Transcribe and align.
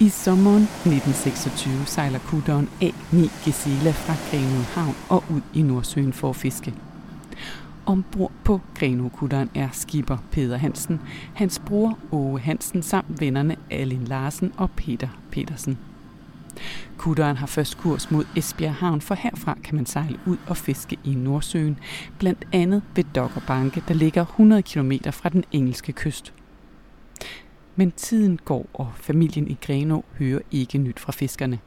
I 0.00 0.08
sommeren 0.08 0.62
1926 0.62 1.86
sejler 1.86 2.18
kutteren 2.18 2.68
A9 2.82 3.44
Gesela 3.44 3.90
fra 3.90 4.14
Grenå 4.30 4.62
Havn 4.74 4.94
og 5.08 5.24
ud 5.30 5.40
i 5.54 5.62
Nordsøen 5.62 6.12
for 6.12 6.30
at 6.30 6.36
fiske. 6.36 6.74
Ombord 7.86 8.32
på 8.44 8.60
Grenå-kutteren 8.74 9.50
er 9.54 9.68
skipper 9.72 10.16
Peter 10.30 10.56
Hansen, 10.56 11.00
hans 11.34 11.62
bror 11.66 11.98
Åge 12.12 12.40
Hansen 12.40 12.82
samt 12.82 13.20
vennerne 13.20 13.56
Alin 13.70 14.04
Larsen 14.04 14.52
og 14.56 14.70
Peter 14.70 15.08
Petersen. 15.30 15.78
Kutteren 16.96 17.36
har 17.36 17.46
først 17.46 17.78
kurs 17.78 18.10
mod 18.10 18.24
Esbjerg 18.36 18.74
Havn, 18.74 19.00
for 19.00 19.14
herfra 19.14 19.56
kan 19.64 19.76
man 19.76 19.86
sejle 19.86 20.18
ud 20.26 20.36
og 20.46 20.56
fiske 20.56 20.96
i 21.04 21.14
Nordsøen, 21.14 21.78
blandt 22.18 22.46
andet 22.52 22.82
ved 22.94 23.04
Dokkerbanke, 23.14 23.82
der 23.88 23.94
ligger 23.94 24.22
100 24.22 24.62
km 24.62 24.92
fra 25.10 25.28
den 25.28 25.44
engelske 25.52 25.92
kyst. 25.92 26.32
Men 27.76 27.90
tiden 27.92 28.38
går, 28.44 28.66
og 28.74 28.92
familien 28.96 29.48
i 29.48 29.58
Grenå 29.60 30.04
hører 30.18 30.40
ikke 30.50 30.78
nyt 30.78 31.00
fra 31.00 31.12
fiskerne. 31.12 31.58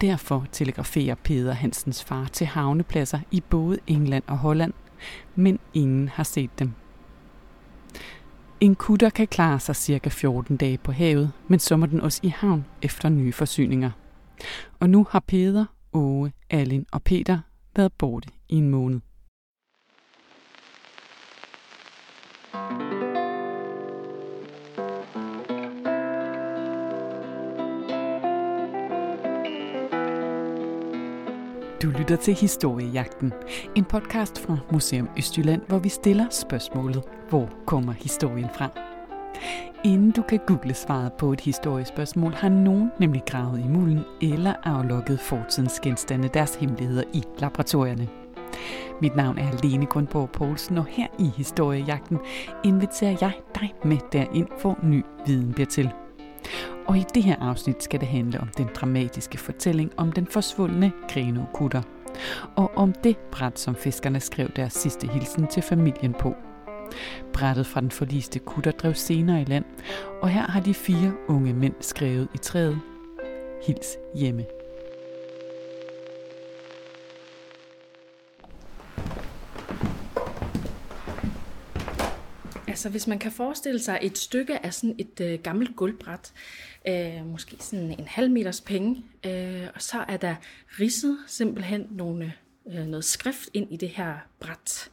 Derfor 0.00 0.46
telegraferer 0.52 1.14
Peder 1.14 1.52
Hansens 1.52 2.04
far 2.04 2.26
til 2.32 2.46
havnepladser 2.46 3.18
i 3.30 3.40
både 3.40 3.78
England 3.86 4.24
og 4.26 4.38
Holland, 4.38 4.72
men 5.34 5.58
ingen 5.74 6.08
har 6.08 6.22
set 6.22 6.58
dem. 6.58 6.72
En 8.60 8.74
kutter 8.74 9.10
kan 9.10 9.26
klare 9.26 9.60
sig 9.60 9.76
cirka 9.76 10.08
14 10.08 10.56
dage 10.56 10.78
på 10.78 10.92
havet, 10.92 11.32
men 11.48 11.58
så 11.58 11.76
må 11.76 11.86
den 11.86 12.00
også 12.00 12.20
i 12.22 12.28
havn 12.28 12.64
efter 12.82 13.08
nye 13.08 13.32
forsyninger. 13.32 13.90
Og 14.80 14.90
nu 14.90 15.06
har 15.10 15.20
Peder, 15.20 15.64
Åge, 15.92 16.32
Alin 16.50 16.86
og 16.92 17.02
Peter 17.02 17.38
været 17.76 17.92
borte 17.92 18.28
i 18.48 18.54
en 18.54 18.70
måned. 18.70 19.00
Du 31.84 31.90
lytter 31.90 32.16
til 32.16 32.34
Historiejagten, 32.34 33.32
en 33.74 33.84
podcast 33.84 34.38
fra 34.38 34.58
Museum 34.72 35.08
Østjylland, 35.18 35.62
hvor 35.68 35.78
vi 35.78 35.88
stiller 35.88 36.26
spørgsmålet, 36.30 37.02
hvor 37.28 37.48
kommer 37.66 37.92
historien 37.92 38.48
fra? 38.54 38.68
Inden 39.84 40.10
du 40.10 40.22
kan 40.22 40.40
google 40.46 40.74
svaret 40.74 41.12
på 41.12 41.32
et 41.32 41.40
historiespørgsmål, 41.40 42.32
har 42.32 42.48
nogen 42.48 42.90
nemlig 43.00 43.22
gravet 43.26 43.60
i 43.60 43.68
mulden 43.68 44.04
eller 44.22 44.54
aflukket 44.62 45.20
fortidens 45.20 45.80
genstande 45.80 46.28
deres 46.28 46.54
hemmeligheder 46.54 47.04
i 47.12 47.22
laboratorierne. 47.38 48.08
Mit 49.00 49.16
navn 49.16 49.38
er 49.38 49.62
Lene 49.62 49.86
Grundborg 49.86 50.30
Poulsen, 50.30 50.78
og 50.78 50.86
her 50.86 51.06
i 51.18 51.30
Historiejagten 51.36 52.18
inviterer 52.64 53.16
jeg 53.20 53.32
dig 53.54 53.74
med 53.84 53.98
derind, 54.12 54.48
hvor 54.60 54.78
ny 54.82 55.04
viden 55.26 55.52
bliver 55.52 55.66
til. 55.66 55.90
Og 56.86 56.96
i 56.96 57.04
det 57.14 57.22
her 57.22 57.36
afsnit 57.40 57.82
skal 57.82 58.00
det 58.00 58.08
handle 58.08 58.40
om 58.40 58.48
den 58.48 58.68
dramatiske 58.74 59.38
fortælling 59.38 59.92
om 59.96 60.12
den 60.12 60.26
forsvundne 60.26 60.92
Greno-kutter. 61.08 61.82
Og 62.56 62.70
om 62.76 62.92
det 62.92 63.16
bræt, 63.16 63.58
som 63.58 63.74
fiskerne 63.74 64.20
skrev 64.20 64.48
deres 64.56 64.72
sidste 64.72 65.06
hilsen 65.06 65.46
til 65.46 65.62
familien 65.62 66.12
på. 66.12 66.34
Brættet 67.32 67.66
fra 67.66 67.80
den 67.80 67.90
forliste 67.90 68.38
kutter 68.38 68.70
drev 68.70 68.94
senere 68.94 69.40
i 69.40 69.44
land, 69.44 69.64
og 70.22 70.28
her 70.28 70.42
har 70.42 70.60
de 70.60 70.74
fire 70.74 71.12
unge 71.28 71.54
mænd 71.54 71.74
skrevet 71.80 72.28
i 72.34 72.38
træet. 72.38 72.80
Hils 73.66 73.96
hjemme. 74.14 74.44
Altså 82.74 82.88
hvis 82.88 83.06
man 83.06 83.18
kan 83.18 83.32
forestille 83.32 83.78
sig 83.78 83.98
et 84.02 84.18
stykke 84.18 84.66
af 84.66 84.74
sådan 84.74 84.94
et 84.98 85.20
øh, 85.20 85.38
gammelt 85.38 85.76
gulvbræt, 85.76 86.32
øh, 86.88 87.26
måske 87.26 87.56
sådan 87.60 87.90
en 87.98 88.06
halv 88.06 88.30
meters 88.30 88.60
penge, 88.60 89.04
øh, 89.26 89.62
og 89.74 89.82
så 89.82 90.04
er 90.08 90.16
der 90.16 90.34
ridset 90.80 91.18
simpelthen 91.26 91.86
nogle, 91.90 92.32
øh, 92.72 92.86
noget 92.86 93.04
skrift 93.04 93.48
ind 93.52 93.72
i 93.72 93.76
det 93.76 93.88
her 93.88 94.14
bræt. 94.40 94.90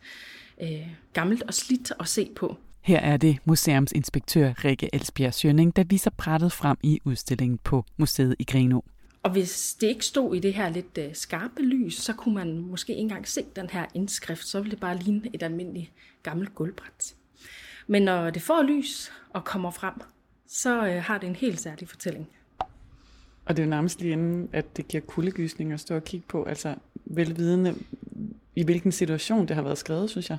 Øh, 0.61 0.87
gammelt 1.13 1.43
og 1.43 1.53
slidt 1.53 1.91
at 1.99 2.07
se 2.07 2.29
på. 2.35 2.57
Her 2.81 2.99
er 2.99 3.17
det 3.17 3.37
museumsinspektør 3.45 4.53
Rikke 4.65 4.89
Elsbjerg 4.93 5.33
Sjønning, 5.33 5.75
der 5.75 5.83
viser 5.83 6.11
brættet 6.17 6.51
frem 6.51 6.77
i 6.83 6.99
udstillingen 7.05 7.57
på 7.63 7.85
museet 7.97 8.35
i 8.39 8.43
Greno. 8.43 8.81
Og 9.23 9.31
hvis 9.31 9.77
det 9.81 9.87
ikke 9.87 10.05
stod 10.05 10.35
i 10.35 10.39
det 10.39 10.53
her 10.53 10.69
lidt 10.69 10.97
øh, 10.97 11.15
skarpe 11.15 11.61
lys, 11.61 11.95
så 11.95 12.13
kunne 12.13 12.35
man 12.35 12.57
måske 12.57 12.91
ikke 12.93 13.01
engang 13.01 13.27
se 13.27 13.43
den 13.55 13.69
her 13.69 13.85
indskrift. 13.93 14.47
Så 14.47 14.59
ville 14.59 14.71
det 14.71 14.79
bare 14.79 14.97
ligne 14.97 15.29
et 15.33 15.43
almindeligt 15.43 15.91
gammelt 16.23 16.55
gulvbræt. 16.55 17.15
Men 17.91 18.01
når 18.01 18.29
det 18.29 18.41
får 18.41 18.63
lys 18.63 19.11
og 19.29 19.45
kommer 19.45 19.71
frem, 19.71 19.93
så 20.47 20.87
øh, 20.87 21.03
har 21.03 21.17
det 21.17 21.27
en 21.27 21.35
helt 21.35 21.59
særlig 21.59 21.87
fortælling. 21.87 22.29
Og 23.45 23.57
det 23.57 23.59
er 23.59 23.63
jo 23.65 23.69
nærmest 23.69 24.01
lige 24.01 24.11
inden, 24.11 24.49
at 24.53 24.77
det 24.77 24.87
giver 24.87 25.01
kuldegysning 25.01 25.73
at 25.73 25.79
stå 25.79 25.95
og 25.95 26.03
kigge 26.03 26.25
på, 26.27 26.43
altså 26.43 26.75
velvidende, 27.05 27.75
i 28.55 28.63
hvilken 28.63 28.91
situation 28.91 29.47
det 29.47 29.55
har 29.55 29.63
været 29.63 29.77
skrevet, 29.77 30.09
synes 30.09 30.29
jeg. 30.29 30.37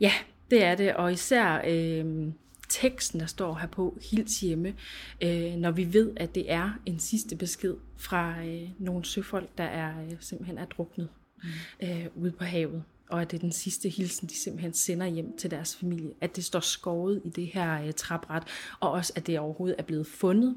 Ja, 0.00 0.12
det 0.50 0.64
er 0.64 0.74
det, 0.74 0.94
og 0.94 1.12
især 1.12 1.62
øh, 1.66 2.32
teksten, 2.68 3.20
der 3.20 3.26
står 3.26 3.54
her 3.54 3.68
på, 3.68 3.98
hils 4.10 4.40
hjemme, 4.40 4.74
øh, 5.22 5.54
når 5.54 5.70
vi 5.70 5.92
ved, 5.92 6.12
at 6.16 6.34
det 6.34 6.52
er 6.52 6.70
en 6.86 6.98
sidste 6.98 7.36
besked 7.36 7.74
fra 7.96 8.44
øh, 8.44 8.68
nogle 8.78 9.04
søfolk, 9.04 9.48
der 9.58 9.64
er 9.64 10.02
øh, 10.02 10.16
simpelthen 10.20 10.58
er 10.58 10.66
druknet 10.66 11.08
mm. 11.42 11.48
øh, 11.88 12.06
ude 12.16 12.32
på 12.32 12.44
havet 12.44 12.82
og 13.10 13.22
at 13.22 13.30
det 13.30 13.36
er 13.36 13.40
den 13.40 13.52
sidste 13.52 13.88
hilsen, 13.88 14.28
de 14.28 14.34
simpelthen 14.34 14.74
sender 14.74 15.06
hjem 15.06 15.36
til 15.38 15.50
deres 15.50 15.76
familie. 15.76 16.10
At 16.20 16.36
det 16.36 16.44
står 16.44 16.60
skåret 16.60 17.22
i 17.24 17.28
det 17.28 17.46
her 17.46 17.82
øh, 17.82 17.92
træbræt, 17.92 18.42
og 18.80 18.90
også 18.90 19.12
at 19.16 19.26
det 19.26 19.38
overhovedet 19.38 19.76
er 19.78 19.82
blevet 19.82 20.06
fundet 20.06 20.56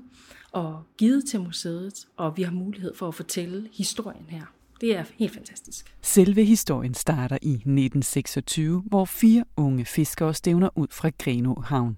og 0.51 0.83
givet 0.97 1.25
til 1.25 1.39
museet, 1.41 2.07
og 2.17 2.37
vi 2.37 2.43
har 2.43 2.51
mulighed 2.51 2.95
for 2.95 3.07
at 3.07 3.15
fortælle 3.15 3.69
historien 3.73 4.25
her. 4.29 4.45
Det 4.81 4.97
er 4.97 5.03
helt 5.17 5.33
fantastisk. 5.33 5.95
Selve 6.01 6.45
historien 6.45 6.93
starter 6.93 7.37
i 7.41 7.51
1926, 7.51 8.83
hvor 8.85 9.05
fire 9.05 9.43
unge 9.57 9.85
fiskere 9.85 10.33
stævner 10.33 10.69
ud 10.75 10.87
fra 10.91 11.09
Greno 11.17 11.55
Havn. 11.61 11.97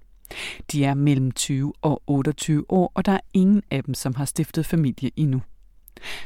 De 0.72 0.86
er 0.86 0.94
mellem 0.94 1.32
20 1.32 1.74
og 1.82 2.04
28 2.08 2.66
år, 2.70 2.92
og 2.96 3.06
der 3.06 3.12
er 3.12 3.20
ingen 3.34 3.64
af 3.72 3.84
dem, 3.84 3.94
som 3.94 4.16
har 4.16 4.26
stiftet 4.26 4.66
familie 4.66 5.12
endnu. 5.16 5.42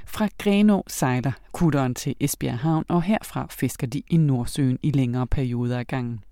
Fra 0.06 0.28
Grenå 0.38 0.84
sejler 0.88 1.32
kutteren 1.52 1.96
til 1.96 2.16
Esbjerg 2.20 2.60
Havn, 2.60 2.86
og 2.88 3.04
herfra 3.04 3.48
fisker 3.50 3.88
de 3.88 4.02
i 4.10 4.18
Nordsøen 4.18 4.80
i 4.84 4.92
længere 4.92 5.28
perioder 5.28 5.80
af 5.80 5.88
gangen. 5.88 6.24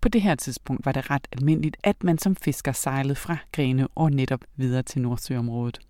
På 0.00 0.08
det 0.08 0.22
her 0.22 0.34
tidspunkt 0.34 0.86
var 0.86 0.92
det 0.92 1.10
ret 1.10 1.28
almindeligt, 1.32 1.76
at 1.84 2.04
man 2.04 2.18
som 2.18 2.36
fisker 2.36 2.72
sejlede 2.72 3.14
fra 3.14 3.36
Grene 3.52 3.88
og 3.94 4.10
netop 4.10 4.40
videre 4.56 4.82
til 4.82 5.02
Nordsøområdet. 5.02 5.80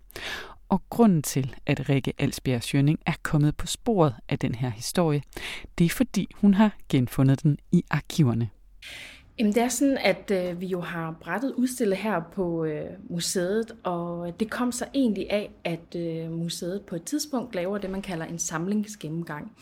Og 0.68 0.82
grunden 0.90 1.22
til, 1.22 1.54
at 1.66 1.88
Rikke 1.88 2.12
Alsbjerg 2.18 2.62
Sjøning 2.62 2.98
er 3.06 3.12
kommet 3.22 3.56
på 3.56 3.66
sporet 3.66 4.14
af 4.28 4.38
den 4.38 4.54
her 4.54 4.70
historie, 4.70 5.22
det 5.78 5.84
er 5.84 5.88
fordi 5.88 6.28
hun 6.34 6.54
har 6.54 6.70
genfundet 6.88 7.42
den 7.42 7.58
i 7.72 7.84
arkiverne. 7.90 8.48
Jamen 9.38 9.54
det 9.54 9.62
er 9.62 9.68
sådan, 9.68 9.98
at 9.98 10.30
øh, 10.30 10.60
vi 10.60 10.66
jo 10.66 10.80
har 10.80 11.16
brættet 11.20 11.52
udstillet 11.52 11.96
her 11.96 12.20
på 12.32 12.64
øh, 12.64 12.90
museet, 13.10 13.72
og 13.82 14.40
det 14.40 14.50
kom 14.50 14.72
så 14.72 14.86
egentlig 14.94 15.30
af, 15.30 15.50
at 15.64 15.96
øh, 15.96 16.30
museet 16.30 16.82
på 16.82 16.96
et 16.96 17.04
tidspunkt 17.04 17.54
laver 17.54 17.78
det, 17.78 17.90
man 17.90 18.02
kalder 18.02 18.26
en 18.26 18.38
samlingsgennemgang. 18.38 19.52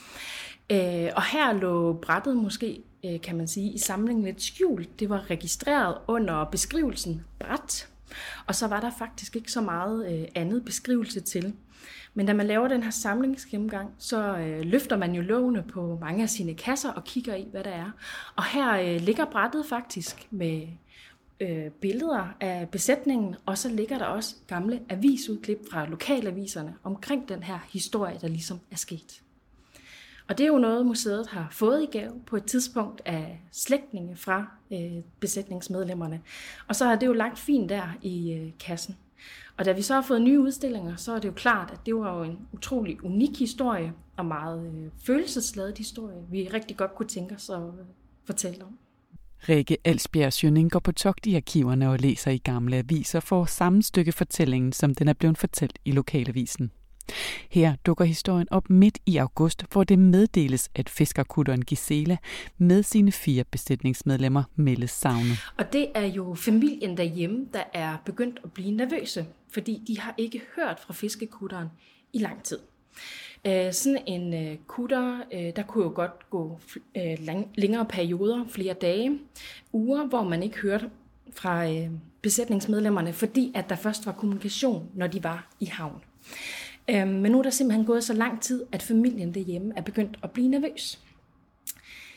Øh, 0.73 1.09
og 1.17 1.23
her 1.23 1.53
lå 1.53 1.93
brættet 1.93 2.37
måske, 2.37 2.83
øh, 3.05 3.21
kan 3.21 3.37
man 3.37 3.49
sige, 3.49 3.73
i 3.73 3.79
samlingen 3.79 4.25
lidt 4.25 4.43
skjult. 4.43 5.01
Det 5.01 5.09
var 5.09 5.31
registreret 5.31 5.97
under 6.09 6.45
beskrivelsen 6.45 7.25
bræt, 7.39 7.89
og 8.47 8.55
så 8.55 8.67
var 8.67 8.81
der 8.81 8.91
faktisk 8.99 9.37
ikke 9.37 9.53
så 9.53 9.61
meget 9.61 10.13
øh, 10.13 10.29
andet 10.35 10.65
beskrivelse 10.65 11.21
til. 11.21 11.55
Men 12.15 12.27
da 12.27 12.33
man 12.33 12.47
laver 12.47 12.69
den 12.69 12.83
her 12.83 12.91
samlingsgennemgang, 12.91 13.91
så 13.99 14.37
øh, 14.37 14.61
løfter 14.61 14.97
man 14.97 15.15
jo 15.15 15.23
lågene 15.23 15.63
på 15.63 15.99
mange 16.01 16.23
af 16.23 16.31
sine 16.31 16.55
kasser 16.55 16.91
og 16.91 17.05
kigger 17.05 17.35
i, 17.35 17.49
hvad 17.51 17.65
der 17.65 17.71
er. 17.71 17.91
Og 18.37 18.45
her 18.45 18.81
øh, 18.81 19.01
ligger 19.01 19.25
brættet 19.25 19.67
faktisk 19.67 20.27
med 20.31 20.69
øh, 21.41 21.71
billeder 21.71 22.35
af 22.41 22.69
besætningen, 22.69 23.37
og 23.47 23.59
så 23.59 23.69
ligger 23.69 23.99
der 23.99 24.05
også 24.05 24.37
gamle 24.47 24.81
avisudklip 24.89 25.59
fra 25.71 25.87
lokalaviserne 25.87 26.75
omkring 26.83 27.29
den 27.29 27.43
her 27.43 27.59
historie, 27.73 28.19
der 28.21 28.29
ligesom 28.29 28.61
er 28.71 28.77
sket. 28.77 29.23
Og 30.29 30.39
det 30.39 30.45
er 30.45 30.49
jo 30.49 30.59
noget, 30.59 30.87
museet 30.87 31.27
har 31.27 31.49
fået 31.51 31.83
i 31.83 31.99
gave 31.99 32.13
på 32.27 32.37
et 32.37 32.45
tidspunkt 32.45 33.03
af 33.05 33.41
slægtninge 33.53 34.17
fra 34.17 34.47
øh, 34.73 35.03
besætningsmedlemmerne. 35.21 36.21
Og 36.69 36.77
så 36.77 36.85
er 36.85 36.97
det 36.97 37.07
jo 37.07 37.13
lagt 37.13 37.39
fint 37.39 37.69
der 37.69 37.83
i 38.03 38.33
øh, 38.33 38.53
kassen. 38.61 38.97
Og 39.57 39.65
da 39.65 39.73
vi 39.73 39.83
så 39.83 39.95
har 39.95 40.03
fået 40.03 40.23
nye 40.23 40.41
udstillinger, 40.41 40.97
så 40.97 41.13
er 41.13 41.19
det 41.19 41.29
jo 41.29 41.33
klart, 41.33 41.71
at 41.71 41.87
det 41.87 41.95
var 41.95 42.19
jo 42.19 42.23
en 42.23 42.39
utrolig 42.53 43.05
unik 43.05 43.39
historie, 43.39 43.93
og 44.17 44.27
meget 44.27 44.67
øh, 44.67 44.91
følelsesladet 45.07 45.79
historie, 45.79 46.17
vi 46.31 46.49
rigtig 46.55 46.77
godt 46.77 46.95
kunne 46.95 47.09
tænke 47.09 47.35
os 47.35 47.51
at 47.51 47.63
øh, 47.63 47.87
fortælle 48.27 48.65
om. 48.65 48.79
Rikke 49.49 49.77
Elsbjerg 49.85 50.33
Sjønning 50.33 50.71
går 50.71 50.79
på 50.79 50.93
togt 50.93 51.27
i 51.27 51.35
arkiverne 51.35 51.91
og 51.91 51.99
læser 51.99 52.31
i 52.31 52.39
gamle 52.39 52.77
aviser 52.77 53.21
for 53.21 53.45
samme 53.45 53.83
stykke 53.83 54.13
fortællingen, 54.13 54.73
som 54.73 54.95
den 54.95 55.09
er 55.09 55.13
blevet 55.13 55.39
fortalt 55.39 55.79
i 55.85 55.93
lokalavisen. 55.93 56.71
Her 57.51 57.77
dukker 57.87 58.05
historien 58.05 58.49
op 58.51 58.71
midt 58.71 58.99
i 59.07 59.17
august, 59.17 59.65
hvor 59.73 59.85
det 59.85 59.99
meddeles, 59.99 60.71
at 60.75 60.89
fiskerkutteren 60.89 61.65
Gisela 61.65 62.17
med 62.59 62.83
sine 62.83 63.13
fire 63.13 63.45
besætningsmedlemmer 63.45 64.43
meldes 64.57 64.91
savnet. 64.91 65.39
Og 65.59 65.73
det 65.73 65.89
er 65.95 66.07
jo 66.07 66.35
familien 66.35 66.97
derhjemme, 66.97 67.47
der 67.53 67.63
er 67.73 67.97
begyndt 68.05 68.41
at 68.45 68.53
blive 68.53 68.71
nervøse, 68.71 69.27
fordi 69.53 69.83
de 69.87 70.01
har 70.01 70.15
ikke 70.19 70.43
hørt 70.57 70.81
fra 70.81 70.95
fiskekutteren 70.95 71.69
i 72.13 72.19
lang 72.19 72.43
tid. 72.43 72.59
Øh, 73.47 73.73
sådan 73.73 74.03
en 74.07 74.35
øh, 74.35 74.57
kutter, 74.67 75.21
øh, 75.33 75.57
der 75.57 75.63
kunne 75.63 75.85
jo 75.85 75.93
godt 75.95 76.31
gå 76.31 76.59
øh, 76.97 77.19
længere 77.55 77.85
perioder, 77.85 78.45
flere 78.49 78.75
dage, 78.75 79.19
uger, 79.73 80.07
hvor 80.07 80.23
man 80.23 80.43
ikke 80.43 80.59
hørte 80.59 80.91
fra 81.33 81.71
øh, 81.71 81.91
besætningsmedlemmerne, 82.23 83.13
fordi 83.13 83.53
at 83.55 83.69
der 83.69 83.77
først 83.77 84.07
var 84.07 84.13
kommunikation, 84.13 84.89
når 84.95 85.07
de 85.07 85.25
var 85.25 85.49
i 85.61 85.67
havn. 85.67 86.03
Øhm, 86.89 87.09
men 87.09 87.33
nu 87.33 87.39
er 87.39 87.43
der 87.43 87.51
simpelthen 87.51 87.87
gået 87.87 88.05
så 88.05 88.13
lang 88.13 88.43
tid, 88.43 88.65
at 88.73 88.83
familien 88.83 89.35
derhjemme 89.35 89.73
er 89.77 89.83
begyndt 89.83 90.19
at 90.23 90.31
blive 90.31 90.49
nervøs. 90.49 90.99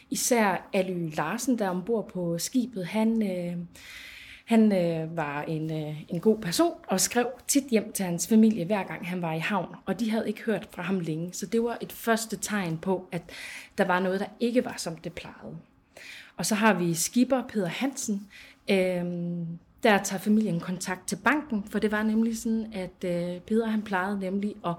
Især 0.09 0.69
Ally 0.73 1.15
Larsen, 1.15 1.59
der 1.59 1.65
er 1.65 1.69
ombord 1.69 2.09
på 2.09 2.37
skibet, 2.37 2.85
han, 2.85 3.31
øh, 3.31 3.57
han 4.45 4.71
øh, 4.71 5.17
var 5.17 5.41
en, 5.41 5.71
øh, 5.71 6.01
en 6.09 6.19
god 6.19 6.37
person 6.37 6.73
og 6.87 6.99
skrev 6.99 7.27
tit 7.47 7.63
hjem 7.71 7.91
til 7.91 8.05
hans 8.05 8.27
familie, 8.27 8.65
hver 8.65 8.83
gang 8.83 9.07
han 9.07 9.21
var 9.21 9.33
i 9.33 9.39
havn. 9.39 9.75
Og 9.85 9.99
de 9.99 10.11
havde 10.11 10.27
ikke 10.27 10.43
hørt 10.43 10.67
fra 10.71 10.83
ham 10.83 10.99
længe, 10.99 11.33
så 11.33 11.45
det 11.45 11.63
var 11.63 11.77
et 11.81 11.91
første 11.91 12.37
tegn 12.37 12.77
på, 12.77 13.07
at 13.11 13.21
der 13.77 13.85
var 13.85 13.99
noget, 13.99 14.19
der 14.19 14.25
ikke 14.39 14.65
var, 14.65 14.75
som 14.77 14.95
det 14.95 15.13
plejede. 15.13 15.57
Og 16.37 16.45
så 16.45 16.55
har 16.55 16.73
vi 16.73 16.93
skipper 16.93 17.43
Peter 17.47 17.67
Hansen, 17.67 18.27
øh, 18.69 19.05
der 19.83 20.03
tager 20.03 20.19
familien 20.19 20.59
kontakt 20.59 21.07
til 21.07 21.15
banken, 21.15 21.63
for 21.63 21.79
det 21.79 21.91
var 21.91 22.03
nemlig 22.03 22.37
sådan, 22.37 22.73
at 22.73 23.03
øh, 23.05 23.41
Peter 23.41 23.65
han 23.65 23.81
plejede 23.81 24.19
nemlig 24.19 24.55
at 24.65 24.75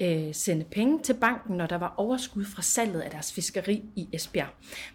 øh, 0.00 0.34
sende 0.34 0.64
penge 0.64 1.02
til 1.02 1.14
banken, 1.14 1.56
når 1.56 1.66
der 1.66 1.78
var 1.78 1.94
overskud 1.96 2.44
fra 2.44 2.62
salget 2.62 3.00
af 3.00 3.10
deres 3.10 3.32
fiskeri 3.32 3.84
i 3.96 4.08
Esbjerg. 4.12 4.48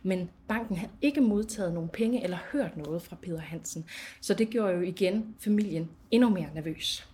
Men 0.03 0.29
banken 0.47 0.77
havde 0.77 0.91
ikke 1.01 1.21
modtaget 1.21 1.73
nogen 1.73 1.89
penge 1.89 2.23
eller 2.23 2.37
hørt 2.51 2.77
noget 2.77 3.01
fra 3.01 3.15
Peter 3.21 3.39
Hansen, 3.39 3.85
så 4.21 4.33
det 4.33 4.49
gjorde 4.49 4.73
jo 4.73 4.81
igen 4.81 5.35
familien 5.39 5.89
endnu 6.11 6.29
mere 6.29 6.47
nervøs. 6.55 7.08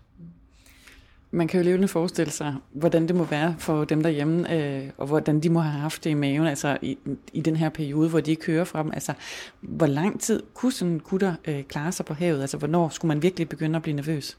Man 1.31 1.47
kan 1.47 1.59
jo 1.59 1.65
levende 1.65 1.87
forestille 1.87 2.31
sig, 2.31 2.55
hvordan 2.71 3.07
det 3.07 3.15
må 3.15 3.23
være 3.23 3.55
for 3.59 3.85
dem 3.85 4.03
derhjemme, 4.03 4.53
øh, 4.53 4.89
og 4.97 5.07
hvordan 5.07 5.39
de 5.39 5.49
må 5.49 5.59
have 5.59 5.81
haft 5.81 6.03
det 6.03 6.09
i 6.09 6.13
maven, 6.13 6.47
altså 6.47 6.77
i, 6.81 6.97
i 7.33 7.41
den 7.41 7.55
her 7.55 7.69
periode, 7.69 8.09
hvor 8.09 8.19
de 8.19 8.31
ikke 8.31 8.45
hører 8.45 8.63
fra 8.63 8.83
dem. 8.83 8.91
Altså, 8.93 9.13
hvor 9.61 9.87
lang 9.87 10.21
tid 10.21 10.43
kunne 10.53 10.71
sådan 10.71 10.93
en 10.93 10.99
kutter 10.99 11.35
øh, 11.45 11.63
klare 11.63 11.91
sig 11.91 12.05
på 12.05 12.13
havet? 12.13 12.41
Altså, 12.41 12.57
hvornår 12.57 12.89
skulle 12.89 13.09
man 13.09 13.21
virkelig 13.21 13.49
begynde 13.49 13.75
at 13.75 13.83
blive 13.83 13.95
nervøs? 13.95 14.37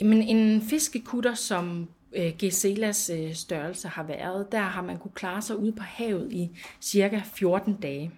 Jamen, 0.00 0.22
en 0.22 0.62
fiskekutter, 0.62 1.34
som 1.34 1.88
øh, 2.16 2.32
Geselas 2.38 3.10
øh, 3.14 3.34
størrelse 3.34 3.88
har 3.88 4.02
været, 4.02 4.52
der 4.52 4.60
har 4.60 4.82
man 4.82 4.98
kunne 4.98 5.12
klare 5.14 5.42
sig 5.42 5.56
ude 5.56 5.72
på 5.72 5.82
havet 5.82 6.32
i 6.32 6.50
cirka 6.80 7.20
14 7.34 7.74
dage. 7.74 8.10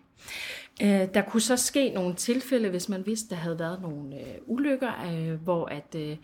Øh, 0.82 1.14
der 1.14 1.22
kunne 1.22 1.40
så 1.40 1.56
ske 1.56 1.90
nogle 1.90 2.14
tilfælde, 2.14 2.68
hvis 2.68 2.88
man 2.88 3.06
vidste, 3.06 3.30
der 3.30 3.36
havde 3.36 3.58
været 3.58 3.82
nogle 3.82 4.16
øh, 4.16 4.34
ulykker, 4.46 4.92
øh, 5.12 5.42
hvor 5.42 5.66
at 5.66 5.94
øh, 5.96 6.16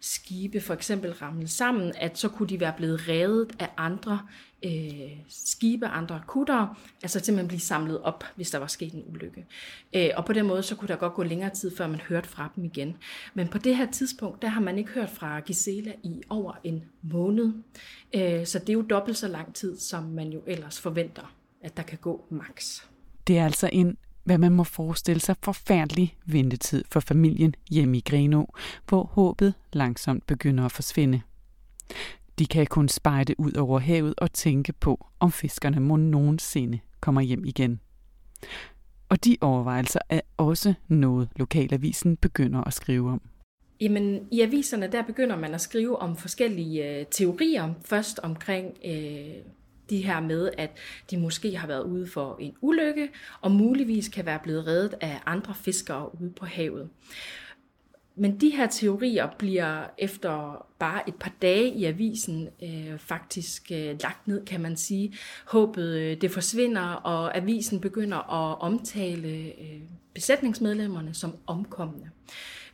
skibe 0.00 0.60
for 0.60 0.74
eksempel 0.74 1.12
ramlede 1.12 1.48
sammen, 1.48 1.92
at 1.96 2.18
så 2.18 2.28
kunne 2.28 2.48
de 2.48 2.60
være 2.60 2.74
blevet 2.76 3.08
reddet 3.08 3.56
af 3.58 3.68
andre 3.76 4.20
øh, 4.64 5.10
skibe, 5.28 5.86
andre 5.86 6.22
kutter, 6.26 6.78
altså 7.02 7.18
simpelthen 7.18 7.48
blive 7.48 7.60
samlet 7.60 8.02
op, 8.02 8.24
hvis 8.36 8.50
der 8.50 8.58
var 8.58 8.66
sket 8.66 8.92
en 8.92 9.04
ulykke. 9.06 9.46
Øh, 9.92 10.10
og 10.16 10.24
på 10.24 10.32
den 10.32 10.46
måde, 10.46 10.62
så 10.62 10.76
kunne 10.76 10.88
der 10.88 10.96
godt 10.96 11.14
gå 11.14 11.22
længere 11.22 11.50
tid, 11.50 11.76
før 11.76 11.86
man 11.86 12.00
hørte 12.00 12.28
fra 12.28 12.50
dem 12.56 12.64
igen. 12.64 12.96
Men 13.34 13.48
på 13.48 13.58
det 13.58 13.76
her 13.76 13.90
tidspunkt, 13.90 14.42
der 14.42 14.48
har 14.48 14.60
man 14.60 14.78
ikke 14.78 14.90
hørt 14.90 15.10
fra 15.10 15.40
Gisela 15.40 15.92
i 16.02 16.22
over 16.28 16.52
en 16.64 16.84
måned. 17.02 17.52
Øh, 18.14 18.46
så 18.46 18.58
det 18.58 18.68
er 18.68 18.72
jo 18.72 18.82
dobbelt 18.82 19.16
så 19.16 19.28
lang 19.28 19.54
tid, 19.54 19.78
som 19.78 20.02
man 20.02 20.28
jo 20.28 20.42
ellers 20.46 20.80
forventer, 20.80 21.34
at 21.62 21.76
der 21.76 21.82
kan 21.82 21.98
gå 21.98 22.24
maks. 22.30 22.88
Det 23.26 23.38
er 23.38 23.44
altså 23.44 23.70
en, 23.72 23.96
hvad 24.24 24.38
man 24.38 24.52
må 24.52 24.64
forestille 24.64 25.20
sig, 25.20 25.36
forfærdelig 25.42 26.16
ventetid 26.26 26.84
for 26.92 27.00
familien 27.00 27.54
hjemme 27.70 27.98
i 27.98 28.02
Greno, 28.06 28.44
hvor 28.88 29.04
håbet 29.12 29.54
langsomt 29.72 30.26
begynder 30.26 30.64
at 30.64 30.72
forsvinde. 30.72 31.20
De 32.38 32.46
kan 32.46 32.66
kun 32.66 32.88
spejde 32.88 33.40
ud 33.40 33.52
over 33.52 33.78
havet 33.78 34.14
og 34.18 34.32
tænke 34.32 34.72
på, 34.72 35.06
om 35.20 35.32
fiskerne 35.32 35.80
må 35.80 35.96
nogensinde 35.96 36.78
kommer 37.00 37.20
hjem 37.20 37.44
igen. 37.44 37.80
Og 39.08 39.24
de 39.24 39.36
overvejelser 39.40 40.00
er 40.08 40.20
også 40.36 40.74
noget, 40.88 41.28
lokalavisen 41.36 42.16
begynder 42.16 42.64
at 42.64 42.72
skrive 42.72 43.10
om. 43.10 43.20
Jamen, 43.80 44.28
i 44.30 44.40
aviserne 44.40 44.92
der 44.92 45.02
begynder 45.02 45.36
man 45.36 45.54
at 45.54 45.60
skrive 45.60 45.98
om 45.98 46.16
forskellige 46.16 46.98
øh, 46.98 47.06
teorier. 47.10 47.74
Først 47.84 48.18
omkring 48.18 48.66
øh, 48.84 49.34
de 49.90 50.02
her 50.02 50.20
med, 50.20 50.50
at 50.58 50.70
de 51.10 51.16
måske 51.16 51.56
har 51.56 51.66
været 51.66 51.84
ude 51.84 52.06
for 52.06 52.36
en 52.40 52.54
ulykke, 52.60 53.08
og 53.40 53.50
muligvis 53.50 54.08
kan 54.08 54.26
være 54.26 54.38
blevet 54.42 54.66
reddet 54.66 54.94
af 55.00 55.20
andre 55.26 55.54
fiskere 55.54 56.20
ude 56.20 56.30
på 56.30 56.46
havet. 56.46 56.88
Men 58.16 58.40
de 58.40 58.50
her 58.50 58.66
teorier 58.66 59.28
bliver 59.38 59.84
efter 59.98 60.66
bare 60.78 61.08
et 61.08 61.14
par 61.14 61.32
dage 61.42 61.68
i 61.68 61.84
avisen 61.84 62.48
øh, 62.62 62.98
faktisk 62.98 63.72
øh, 63.72 63.96
lagt 64.02 64.28
ned, 64.28 64.46
kan 64.46 64.60
man 64.60 64.76
sige. 64.76 65.14
Håbet 65.46 65.96
øh, 65.96 66.20
det 66.20 66.30
forsvinder, 66.30 66.82
og 66.82 67.36
avisen 67.36 67.80
begynder 67.80 68.16
at 68.16 68.60
omtale 68.60 69.28
øh, 69.28 69.80
besætningsmedlemmerne 70.14 71.14
som 71.14 71.36
omkommende. 71.46 72.10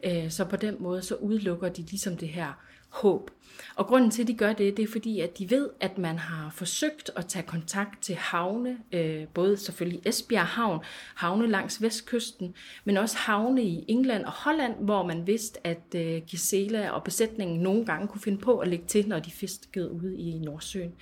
Øh, 0.04 0.30
så 0.30 0.44
på 0.44 0.56
den 0.56 0.76
måde 0.78 1.02
så 1.02 1.14
udelukker 1.14 1.68
de 1.68 1.82
ligesom 1.82 2.16
det 2.16 2.28
her 2.28 2.69
håb. 2.90 3.30
Og 3.76 3.86
grunden 3.86 4.10
til, 4.10 4.22
at 4.22 4.28
de 4.28 4.34
gør 4.34 4.52
det, 4.52 4.76
det 4.76 4.82
er 4.82 4.92
fordi, 4.92 5.20
at 5.20 5.38
de 5.38 5.50
ved, 5.50 5.68
at 5.80 5.98
man 5.98 6.18
har 6.18 6.50
forsøgt 6.50 7.10
at 7.16 7.26
tage 7.26 7.42
kontakt 7.42 8.02
til 8.02 8.14
havne, 8.14 8.78
øh, 8.92 9.26
både 9.34 9.56
selvfølgelig 9.56 10.02
Esbjerg 10.06 10.46
Havn, 10.46 10.80
havne 11.14 11.46
langs 11.46 11.82
vestkysten, 11.82 12.54
men 12.84 12.96
også 12.96 13.16
havne 13.16 13.62
i 13.62 13.84
England 13.88 14.24
og 14.24 14.32
Holland, 14.32 14.74
hvor 14.80 15.06
man 15.06 15.26
vidste, 15.26 15.66
at 15.66 15.94
øh, 15.94 16.22
Gisela 16.26 16.90
og 16.90 17.04
besætningen 17.04 17.60
nogle 17.60 17.86
gange 17.86 18.08
kunne 18.08 18.20
finde 18.20 18.38
på 18.38 18.58
at 18.58 18.68
lægge 18.68 18.86
til, 18.86 19.08
når 19.08 19.18
de 19.18 19.30
fiskede 19.30 19.92
ude 19.92 20.18
i 20.18 20.38
Nordsøen. 20.38 20.92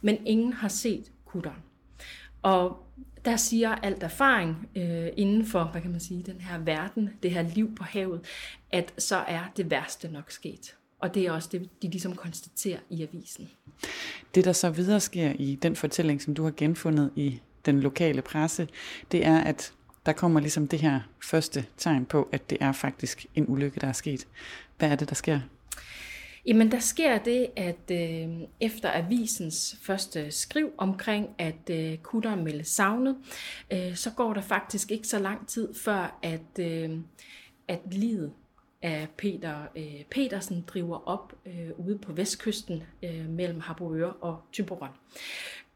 Men 0.00 0.26
ingen 0.26 0.52
har 0.52 0.68
set 0.68 1.12
kutteren. 1.24 1.62
Og 2.42 2.86
der 3.24 3.36
siger 3.36 3.74
alt 3.74 4.02
erfaring 4.02 4.68
øh, 4.76 5.08
inden 5.16 5.46
for, 5.46 5.64
hvad 5.64 5.80
kan 5.82 5.90
man 5.90 6.00
sige, 6.00 6.22
den 6.22 6.40
her 6.40 6.58
verden, 6.58 7.10
det 7.22 7.30
her 7.30 7.42
liv 7.42 7.74
på 7.74 7.84
havet, 7.84 8.20
at 8.70 8.94
så 8.98 9.16
er 9.16 9.42
det 9.56 9.70
værste 9.70 10.08
nok 10.08 10.30
sket. 10.30 10.76
Og 11.02 11.14
det 11.14 11.26
er 11.26 11.32
også 11.32 11.48
det, 11.52 11.68
de 11.82 11.88
ligesom 11.88 12.14
konstaterer 12.14 12.78
i 12.90 13.02
avisen. 13.02 13.48
Det, 14.34 14.44
der 14.44 14.52
så 14.52 14.70
videre 14.70 15.00
sker 15.00 15.32
i 15.38 15.58
den 15.62 15.76
fortælling, 15.76 16.22
som 16.22 16.34
du 16.34 16.44
har 16.44 16.52
genfundet 16.56 17.10
i 17.16 17.40
den 17.66 17.80
lokale 17.80 18.22
presse, 18.22 18.68
det 19.12 19.26
er, 19.26 19.38
at 19.38 19.72
der 20.06 20.12
kommer 20.12 20.40
ligesom 20.40 20.68
det 20.68 20.78
her 20.80 21.00
første 21.24 21.64
tegn 21.76 22.04
på, 22.04 22.28
at 22.32 22.50
det 22.50 22.58
er 22.60 22.72
faktisk 22.72 23.26
en 23.34 23.44
ulykke, 23.48 23.80
der 23.80 23.86
er 23.86 23.92
sket. 23.92 24.26
Hvad 24.78 24.90
er 24.90 24.96
det, 24.96 25.08
der 25.08 25.14
sker? 25.14 25.40
Jamen, 26.46 26.70
der 26.72 26.78
sker 26.78 27.18
det, 27.18 27.46
at 27.56 27.90
øh, 27.90 28.28
efter 28.60 28.90
avisens 28.92 29.76
første 29.82 30.30
skriv 30.30 30.70
omkring, 30.78 31.28
at 31.38 31.70
øh, 31.70 31.98
kutteren 31.98 32.44
meldes 32.44 32.68
savnet, 32.68 33.16
øh, 33.72 33.96
så 33.96 34.10
går 34.10 34.34
der 34.34 34.40
faktisk 34.40 34.90
ikke 34.90 35.08
så 35.08 35.18
lang 35.18 35.48
tid 35.48 35.74
før, 35.74 36.18
at, 36.22 36.58
øh, 36.58 36.90
at 37.68 37.80
livet 37.90 38.32
af 38.82 39.08
Peter 39.18 39.66
øh, 39.76 40.04
Petersen 40.10 40.64
driver 40.66 41.08
op 41.08 41.34
øh, 41.46 41.70
ude 41.76 41.98
på 41.98 42.12
vestkysten 42.12 42.82
øh, 43.02 43.28
mellem 43.28 43.60
Harboøre 43.60 44.12
og 44.12 44.42
Tyberon. 44.52 44.90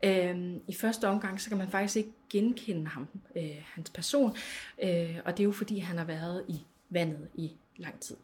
Øh, 0.05 0.55
I 0.69 0.75
første 0.75 1.09
omgang 1.09 1.41
så 1.41 1.49
kan 1.49 1.59
man 1.59 1.71
faktisk 1.71 1.97
ikke 1.97 2.13
genkende 2.31 2.87
ham, 2.87 3.09
øh, 3.37 3.65
hans 3.75 3.91
person, 3.91 4.37
øh, 4.83 5.17
og 5.25 5.33
det 5.33 5.41
er 5.41 5.45
jo 5.45 5.53
fordi 5.53 5.79
han 5.79 5.99
har 5.99 6.05
været 6.05 6.45
i 6.49 6.61
vandet 6.91 7.29
i 7.35 7.53
lang 7.77 8.01
tid. 8.01 8.17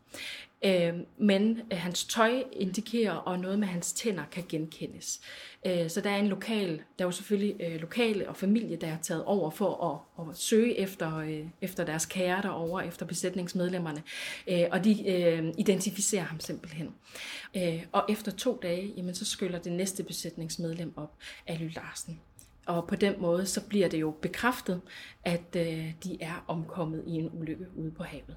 Øh, 0.64 0.94
men 1.18 1.60
øh, 1.72 1.78
hans 1.78 2.04
tøj 2.04 2.42
indikerer, 2.52 3.12
og 3.12 3.38
noget 3.38 3.58
med 3.58 3.68
hans 3.68 3.92
tænder 3.92 4.24
kan 4.32 4.44
genkendes. 4.48 5.20
Øh, 5.66 5.90
så 5.90 6.00
der 6.00 6.10
er 6.10 6.16
en 6.16 6.28
lokal, 6.28 6.68
der 6.98 7.04
er 7.04 7.08
jo 7.08 7.10
selvfølgelig 7.10 7.56
øh, 7.60 7.80
lokale 7.80 8.28
og 8.28 8.36
familie, 8.36 8.76
der 8.76 8.86
er 8.86 8.98
taget 9.02 9.24
over 9.24 9.50
for 9.50 10.04
at, 10.18 10.28
at 10.28 10.36
søge 10.36 10.78
efter, 10.78 11.16
øh, 11.16 11.46
efter 11.60 11.84
deres 11.84 12.06
kære 12.06 12.42
derovre, 12.42 12.86
efter 12.86 13.06
besætningsmedlemmerne, 13.06 14.02
øh, 14.48 14.64
og 14.70 14.84
de 14.84 15.08
øh, 15.08 15.54
identificerer 15.58 16.24
ham 16.24 16.40
simpelthen. 16.40 16.94
Øh, 17.56 17.84
og 17.92 18.04
efter 18.08 18.32
to 18.32 18.58
dage, 18.62 18.92
jamen, 18.96 19.14
så 19.14 19.24
skyller 19.24 19.58
det 19.58 19.72
næste 19.72 20.02
besætningsmedlem 20.02 20.92
op, 20.96 21.16
Aly 21.46 21.70
Larsen. 21.74 22.20
Og 22.66 22.86
på 22.88 22.96
den 22.96 23.14
måde, 23.18 23.46
så 23.46 23.66
bliver 23.66 23.88
det 23.88 24.00
jo 24.00 24.10
bekræftet, 24.10 24.80
at 25.24 25.56
øh, 25.56 25.92
de 26.04 26.18
er 26.20 26.44
omkommet 26.48 27.04
i 27.06 27.10
en 27.10 27.30
ulykke 27.32 27.66
ude 27.76 27.90
på 27.90 28.02
havet 28.02 28.36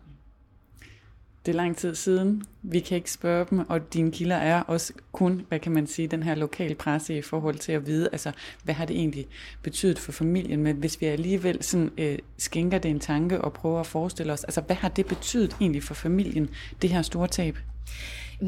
det 1.45 1.51
er 1.51 1.55
lang 1.55 1.77
tid 1.77 1.95
siden. 1.95 2.43
Vi 2.61 2.79
kan 2.79 2.97
ikke 2.97 3.11
spørge 3.11 3.45
dem, 3.49 3.69
og 3.69 3.93
dine 3.93 4.11
kilder 4.11 4.35
er 4.35 4.61
også 4.61 4.93
kun, 5.11 5.41
hvad 5.47 5.59
kan 5.59 5.71
man 5.71 5.87
sige, 5.87 6.07
den 6.07 6.23
her 6.23 6.35
lokale 6.35 6.75
presse 6.75 7.17
i 7.17 7.21
forhold 7.21 7.55
til 7.55 7.71
at 7.71 7.85
vide, 7.85 8.09
altså, 8.11 8.31
hvad 8.63 8.75
har 8.75 8.85
det 8.85 8.95
egentlig 8.95 9.27
betydet 9.61 9.99
for 9.99 10.11
familien, 10.11 10.63
men 10.63 10.75
hvis 10.75 11.01
vi 11.01 11.05
alligevel 11.05 11.63
sådan, 11.63 11.91
øh, 11.97 12.19
skænker 12.37 12.77
det 12.77 12.91
en 12.91 12.99
tanke 12.99 13.41
og 13.41 13.53
prøver 13.53 13.79
at 13.79 13.87
forestille 13.87 14.33
os, 14.33 14.43
altså, 14.43 14.61
hvad 14.61 14.75
har 14.75 14.89
det 14.89 15.05
betydet 15.05 15.55
egentlig 15.61 15.83
for 15.83 15.93
familien, 15.93 16.49
det 16.81 16.89
her 16.89 17.01
store 17.01 17.27
tab? 17.27 17.57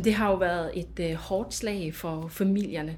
Det 0.04 0.13
har 0.13 0.30
jo 0.30 0.36
været 0.36 0.72
et 0.74 1.00
øh, 1.00 1.13
hårdt 1.13 1.54
slag 1.54 1.96
for 1.96 2.27
familierne. 2.27 2.98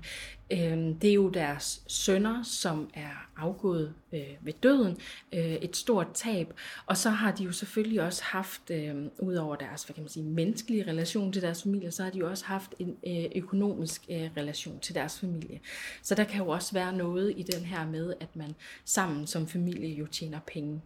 Øhm, 0.52 1.00
det 1.00 1.10
er 1.10 1.14
jo 1.14 1.30
deres 1.30 1.84
sønner, 1.88 2.44
som 2.44 2.90
er 2.94 3.30
afgået 3.38 3.94
øh, 4.14 4.36
ved 4.42 4.54
døden, 4.64 4.98
øh, 5.34 5.54
et 5.54 5.76
stort 5.76 6.08
tab. 6.14 6.54
Og 6.86 6.98
så 6.98 7.10
har 7.10 7.32
de 7.32 7.44
jo 7.44 7.52
selvfølgelig 7.52 8.02
også 8.02 8.24
haft, 8.24 8.62
øh, 8.72 8.96
ud 9.20 9.36
over 9.36 9.56
deres 9.56 9.84
hvad 9.84 9.94
kan 9.94 10.04
man 10.04 10.10
sige, 10.10 10.26
menneskelige 10.26 10.88
relation 10.88 11.34
til 11.34 11.42
deres 11.42 11.64
familie, 11.64 11.92
så 11.92 12.04
har 12.04 12.10
de 12.10 12.18
jo 12.18 12.30
også 12.30 12.46
haft 12.46 12.74
en 12.80 12.98
økonomisk 13.36 14.06
relation 14.10 14.80
til 14.80 14.96
deres 14.96 15.20
familie. 15.20 15.60
Så 16.02 16.16
der 16.16 16.24
kan 16.24 16.44
jo 16.44 16.50
også 16.50 16.74
være 16.74 16.94
noget 16.94 17.34
i 17.38 17.44
den 17.44 17.66
her 17.66 17.88
med, 17.88 18.14
at 18.20 18.36
man 18.36 18.56
sammen 18.86 19.28
som 19.28 19.48
familie 19.48 19.90
jo 19.90 20.08
tjener 20.08 20.40
penge. 20.48 20.82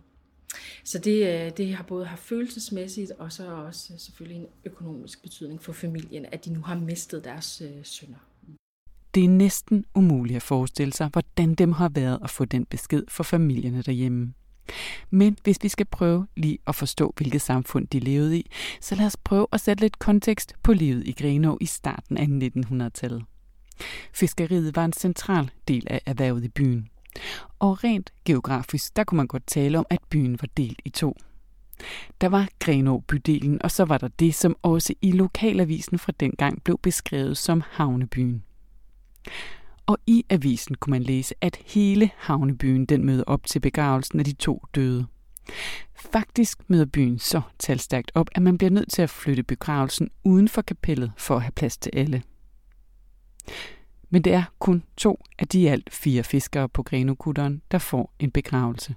Så 0.84 1.00
det, 1.00 1.58
det 1.58 1.76
har 1.76 1.84
både 1.84 2.06
har 2.06 2.18
følelsesmæssigt, 2.18 3.12
og 3.12 3.32
så 3.32 3.56
også 3.56 3.94
selvfølgelig 3.98 4.42
en 4.42 4.48
økonomisk 4.66 5.22
betydning 5.22 5.64
for 5.64 5.74
familien, 5.74 6.26
at 6.32 6.46
de 6.46 6.54
nu 6.54 6.62
har 6.62 6.76
mistet 6.76 7.24
deres 7.24 7.64
sønner. 7.84 8.33
Det 9.16 9.24
er 9.24 9.30
næsten 9.30 9.86
umuligt 9.96 10.36
at 10.36 10.44
forestille 10.44 10.94
sig, 10.94 11.08
hvordan 11.08 11.56
dem 11.56 11.72
har 11.72 11.90
været 11.90 12.20
at 12.24 12.30
få 12.30 12.46
den 12.46 12.66
besked 12.66 13.04
for 13.08 13.24
familierne 13.24 13.82
derhjemme. 13.82 14.34
Men 15.10 15.38
hvis 15.44 15.58
vi 15.62 15.70
skal 15.70 15.86
prøve 15.86 16.28
lige 16.36 16.58
at 16.68 16.76
forstå, 16.76 17.14
hvilket 17.18 17.42
samfund 17.42 17.88
de 17.88 18.00
levede 18.00 18.38
i, 18.38 18.52
så 18.82 18.96
lad 18.96 19.06
os 19.06 19.18
prøve 19.18 19.48
at 19.52 19.62
sætte 19.62 19.84
lidt 19.84 20.00
kontekst 20.00 20.54
på 20.64 20.74
livet 20.74 21.08
i 21.08 21.12
Grenå 21.12 21.58
i 21.62 21.66
starten 21.66 22.18
af 22.18 22.26
1900-tallet. 22.26 23.24
Fiskeriet 24.14 24.76
var 24.76 24.86
en 24.86 24.94
central 24.94 25.52
del 25.68 25.88
af 25.90 26.02
erhvervet 26.06 26.44
i 26.44 26.50
byen. 26.50 26.88
Og 27.60 27.84
rent 27.84 28.14
geografisk, 28.26 28.96
der 28.96 29.04
kunne 29.04 29.18
man 29.18 29.28
godt 29.28 29.48
tale 29.48 29.80
om, 29.80 29.86
at 29.90 30.00
byen 30.10 30.38
var 30.42 30.48
delt 30.58 30.82
i 30.86 30.90
to. 30.90 31.18
Der 32.22 32.30
var 32.30 32.48
Grenå 32.60 33.00
bydelen, 33.08 33.62
og 33.62 33.72
så 33.72 33.86
var 33.86 33.98
der 33.98 34.08
det, 34.08 34.36
som 34.36 34.56
også 34.62 34.94
i 35.02 35.12
lokalavisen 35.12 36.00
fra 36.00 36.12
dengang 36.20 36.64
blev 36.64 36.78
beskrevet 36.78 37.38
som 37.38 37.64
havnebyen. 37.72 38.44
Og 39.86 39.98
i 40.08 40.26
avisen 40.30 40.76
kunne 40.76 40.92
man 40.92 41.04
læse, 41.04 41.36
at 41.42 41.60
hele 41.66 42.12
havnebyen 42.18 42.86
den 42.86 43.06
møder 43.06 43.24
op 43.28 43.46
til 43.46 43.60
begravelsen 43.60 44.20
af 44.20 44.26
de 44.26 44.34
to 44.34 44.64
døde. 44.76 45.06
Faktisk 45.96 46.70
møder 46.70 46.86
byen 46.86 47.20
så 47.20 47.42
talstærkt 47.60 48.12
op, 48.16 48.30
at 48.36 48.42
man 48.42 48.58
bliver 48.58 48.72
nødt 48.72 48.92
til 48.92 49.02
at 49.02 49.10
flytte 49.10 49.44
begravelsen 49.44 50.10
uden 50.24 50.48
for 50.48 50.62
kapellet 50.62 51.12
for 51.18 51.36
at 51.36 51.42
have 51.42 51.52
plads 51.52 51.78
til 51.78 51.92
alle. 51.94 52.24
Men 54.10 54.22
det 54.22 54.34
er 54.34 54.44
kun 54.60 54.84
to 54.98 55.24
af 55.40 55.48
de 55.48 55.70
alt 55.70 55.94
fire 55.94 56.24
fiskere 56.24 56.70
på 56.70 56.84
Grenokutteren, 56.84 57.62
der 57.72 57.78
får 57.78 58.14
en 58.20 58.32
begravelse. 58.32 58.96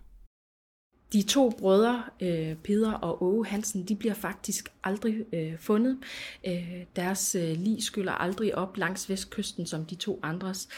De 1.13 1.23
to 1.23 1.51
brødre, 1.59 2.03
øh, 2.21 2.55
Peder 2.55 2.93
og 2.93 3.23
Åge 3.23 3.47
Hansen, 3.47 3.83
de 3.83 3.97
bliver 3.97 4.15
faktisk 4.15 4.69
aldrig 4.85 5.17
øh, 5.33 5.59
fundet. 5.59 5.99
Øh, 6.47 6.85
deres 6.97 7.35
øh, 7.35 7.57
lig 7.57 7.83
skyller 7.83 8.13
aldrig 8.13 8.55
op 8.55 8.77
langs 8.77 9.11
vestkysten 9.11 9.67
som 9.67 9.85
de 9.85 9.95
to 9.95 10.21
andres. 10.23 10.69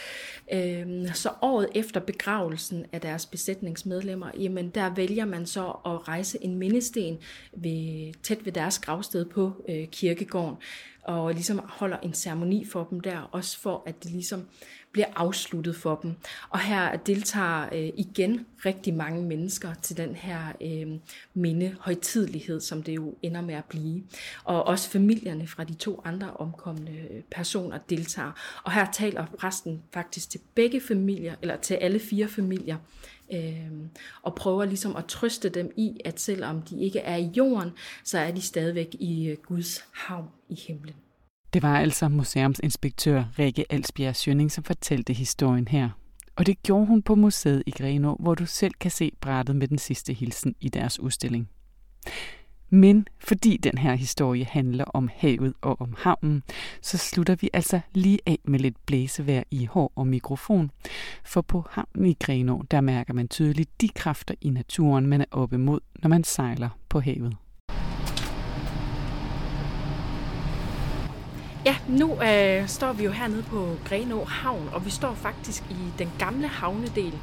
Øh, 0.53 1.13
så 1.13 1.29
året 1.41 1.69
efter 1.75 1.99
begravelsen 1.99 2.85
af 2.91 3.01
deres 3.01 3.25
besætningsmedlemmer, 3.25 4.31
jamen 4.39 4.69
der 4.69 4.93
vælger 4.95 5.25
man 5.25 5.45
så 5.45 5.65
at 5.67 6.07
rejse 6.07 6.43
en 6.43 6.55
mindesten 6.55 7.17
ved, 7.53 8.13
tæt 8.23 8.45
ved 8.45 8.51
deres 8.51 8.79
gravsted 8.79 9.25
på 9.25 9.65
øh, 9.69 9.87
kirkegården 9.87 10.55
og 11.03 11.33
ligesom 11.33 11.61
holder 11.63 11.97
en 11.97 12.13
ceremoni 12.13 12.65
for 12.65 12.83
dem 12.83 12.99
der, 12.99 13.29
også 13.31 13.59
for 13.59 13.83
at 13.85 14.03
det 14.03 14.11
ligesom 14.11 14.47
bliver 14.91 15.07
afsluttet 15.15 15.75
for 15.75 15.95
dem. 15.95 16.13
Og 16.49 16.59
her 16.59 16.97
deltager 16.97 17.65
øh, 17.71 17.89
igen 17.97 18.45
rigtig 18.65 18.93
mange 18.93 19.23
mennesker 19.23 19.73
til 19.81 19.97
den 19.97 20.15
her 20.15 20.41
øh, 20.61 20.99
mindehøjtidlighed, 21.33 22.61
som 22.61 22.83
det 22.83 22.95
jo 22.95 23.15
ender 23.21 23.41
med 23.41 23.55
at 23.55 23.65
blive. 23.65 24.03
Og 24.43 24.67
også 24.67 24.89
familierne 24.89 25.47
fra 25.47 25.63
de 25.63 25.73
to 25.73 26.01
andre 26.05 26.33
omkomne 26.33 26.91
øh, 26.91 27.21
personer 27.31 27.77
deltager. 27.89 28.31
Og 28.63 28.71
her 28.71 28.91
taler 28.91 29.25
præsten 29.25 29.83
faktisk 29.93 30.29
til 30.29 30.39
begge 30.55 30.81
familier, 30.81 31.35
eller 31.41 31.57
til 31.57 31.73
alle 31.73 31.99
fire 31.99 32.27
familier, 32.27 32.77
øh, 33.33 33.71
og 34.21 34.35
prøver 34.35 34.65
ligesom 34.65 34.95
at 34.95 35.05
trøste 35.05 35.49
dem 35.49 35.71
i, 35.77 35.99
at 36.05 36.19
selvom 36.19 36.61
de 36.61 36.81
ikke 36.81 36.99
er 36.99 37.15
i 37.15 37.31
jorden, 37.37 37.71
så 38.03 38.19
er 38.19 38.31
de 38.31 38.41
stadigvæk 38.41 38.95
i 38.99 39.27
øh, 39.27 39.37
Guds 39.37 39.85
havn 39.93 40.27
i 40.49 40.55
himlen. 40.67 40.95
Det 41.53 41.63
var 41.63 41.79
altså 41.79 42.09
museumsinspektør 42.09 43.23
Rikke 43.39 43.65
Alsbjerg 43.69 44.15
Sjønning, 44.15 44.51
som 44.51 44.63
fortalte 44.63 45.13
historien 45.13 45.67
her. 45.67 45.89
Og 46.35 46.45
det 46.45 46.63
gjorde 46.63 46.85
hun 46.85 47.01
på 47.01 47.15
museet 47.15 47.63
i 47.65 47.71
Grenå, 47.71 48.17
hvor 48.19 48.35
du 48.35 48.45
selv 48.45 48.73
kan 48.79 48.91
se 48.91 49.11
brættet 49.21 49.55
med 49.55 49.67
den 49.67 49.77
sidste 49.77 50.13
hilsen 50.13 50.55
i 50.61 50.69
deres 50.69 50.99
udstilling. 50.99 51.49
Men 52.69 53.07
fordi 53.19 53.57
den 53.57 53.77
her 53.77 53.95
historie 53.95 54.45
handler 54.45 54.85
om 54.85 55.09
havet 55.15 55.53
og 55.61 55.81
om 55.81 55.95
havnen, 55.97 56.43
så 56.81 56.97
slutter 56.97 57.35
vi 57.35 57.49
altså 57.53 57.79
lige 57.93 58.19
af 58.25 58.39
med 58.43 58.59
lidt 58.59 58.85
blæsevær 58.85 59.41
i 59.51 59.65
hår 59.65 59.91
og 59.95 60.07
mikrofon. 60.07 60.71
For 61.25 61.41
på 61.41 61.67
havnen 61.71 62.05
i 62.05 62.17
Grenå, 62.19 62.63
der 62.71 62.81
mærker 62.81 63.13
man 63.13 63.27
tydeligt 63.27 63.81
de 63.81 63.89
kræfter 63.89 64.35
i 64.41 64.49
naturen, 64.49 65.07
man 65.07 65.21
er 65.21 65.25
oppe 65.31 65.57
mod, 65.57 65.79
når 66.03 66.09
man 66.09 66.23
sejler 66.23 66.69
på 66.89 66.99
havet. 66.99 67.37
Ja, 71.65 71.75
nu 71.87 72.23
øh, 72.23 72.67
står 72.67 72.93
vi 72.93 73.03
jo 73.03 73.11
hernede 73.11 73.43
på 73.43 73.75
Grenå 73.85 74.23
Havn, 74.23 74.69
og 74.73 74.85
vi 74.85 74.89
står 74.89 75.13
faktisk 75.13 75.63
i 75.69 75.99
den 75.99 76.11
gamle 76.19 76.47
havnedel. 76.47 77.13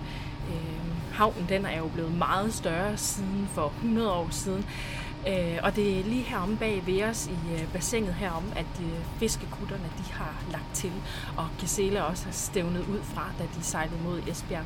Øh, 0.51 1.13
havnen 1.13 1.47
den 1.49 1.67
er 1.67 1.79
jo 1.79 1.89
blevet 1.89 2.19
meget 2.19 2.55
større 2.55 2.97
siden 2.97 3.49
for 3.55 3.67
100 3.67 4.13
år 4.13 4.29
siden. 4.31 4.65
Øh, 5.29 5.59
og 5.63 5.77
det 5.77 6.01
er 6.01 6.05
lige 6.05 6.23
heromme 6.23 6.57
bag 6.57 6.83
ved 6.87 7.03
os 7.03 7.27
i 7.27 7.53
øh, 7.55 7.73
bassinet 7.73 8.15
herom, 8.15 8.45
at 8.57 8.81
øh, 8.81 9.05
fiskekutterne 9.19 9.91
de 9.99 10.13
har 10.13 10.35
lagt 10.53 10.75
til, 10.75 10.93
og 11.37 11.49
Gisela 11.59 12.03
også 12.03 12.25
har 12.25 12.33
stævnet 12.33 12.81
ud 12.81 13.01
fra, 13.03 13.31
da 13.39 13.45
de 13.59 13.65
sejlede 13.65 14.03
mod 14.05 14.21
Esbjerg. 14.29 14.65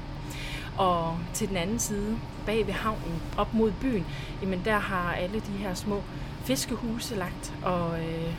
Og 0.78 1.18
til 1.34 1.48
den 1.48 1.56
anden 1.56 1.78
side, 1.78 2.18
bag 2.46 2.66
ved 2.66 2.74
havnen, 2.74 3.22
op 3.38 3.54
mod 3.54 3.72
byen, 3.80 4.06
jamen 4.42 4.62
der 4.64 4.78
har 4.78 5.12
alle 5.14 5.40
de 5.40 5.52
her 5.52 5.74
små 5.74 6.02
fiskehuse 6.44 7.14
lagt, 7.14 7.54
og, 7.62 8.00
øh, 8.00 8.34